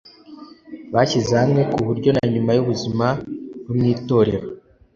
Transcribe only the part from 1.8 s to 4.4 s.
buryo na nyuma y'ubuzima bwo mu itorero